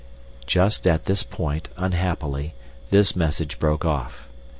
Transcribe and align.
Just 0.47 0.87
at 0.87 1.05
this 1.05 1.21
point, 1.21 1.69
unhappily, 1.77 2.55
this 2.89 3.15
message 3.15 3.59
broke 3.59 3.85
off. 3.85 4.27